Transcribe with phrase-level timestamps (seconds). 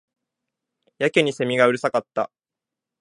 [0.97, 2.31] やけに蝉がうるさかった